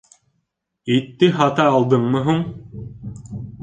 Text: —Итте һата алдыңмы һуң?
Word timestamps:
—Итте 0.95 1.31
һата 1.37 1.69
алдыңмы 1.75 2.27
һуң? 2.31 2.45